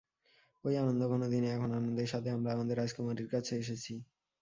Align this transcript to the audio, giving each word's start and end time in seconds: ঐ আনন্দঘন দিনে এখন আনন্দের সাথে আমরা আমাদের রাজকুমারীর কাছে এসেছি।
ঐ 0.63 0.77
আনন্দঘন 0.81 1.21
দিনে 1.33 1.49
এখন 1.55 1.69
আনন্দের 1.73 2.09
সাথে 2.13 2.29
আমরা 2.31 2.49
আমাদের 2.55 2.75
রাজকুমারীর 2.77 3.27
কাছে 3.33 3.53
এসেছি। 3.57 3.93